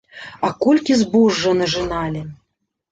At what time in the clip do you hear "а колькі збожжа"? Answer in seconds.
0.47-1.55